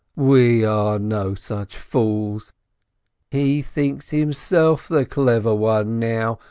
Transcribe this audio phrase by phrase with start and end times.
[0.15, 2.53] We are no such fools!
[3.29, 6.39] He thinks himself the clever one now!